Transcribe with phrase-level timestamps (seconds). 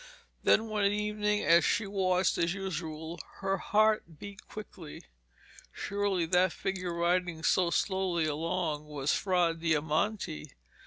[0.41, 5.03] Then one evening as she watched as usual her heart beat quickly.
[5.71, 10.53] Surely that figure riding so slowly along was Fra Diamante?